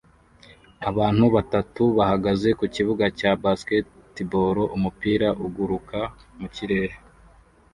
Abantu 0.89 1.25
batatu 1.35 1.83
bahagaze 1.97 2.49
ku 2.59 2.65
kibuga 2.75 3.05
cya 3.19 3.31
basketball 3.43 4.57
umupira 4.75 5.27
uguruka 5.45 5.99
mu 6.39 6.47
kirere 6.55 6.95